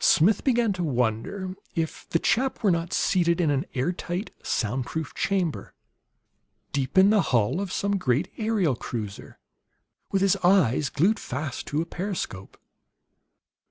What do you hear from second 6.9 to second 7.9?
in the hull of